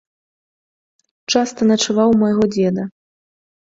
[1.35, 2.93] Часта начаваў у майго дзеда.